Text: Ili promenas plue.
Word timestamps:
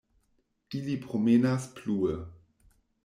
Ili 0.79 0.95
promenas 1.05 1.67
plue. 1.81 2.17